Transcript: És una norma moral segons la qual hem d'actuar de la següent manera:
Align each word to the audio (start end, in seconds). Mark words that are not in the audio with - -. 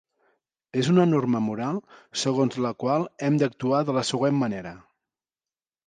És 0.83 0.87
una 0.93 1.05
norma 1.09 1.41
moral 1.49 1.77
segons 2.23 2.59
la 2.67 2.73
qual 2.85 3.07
hem 3.29 3.39
d'actuar 3.45 3.87
de 3.91 3.99
la 4.01 4.07
següent 4.15 4.45
manera: 4.45 4.77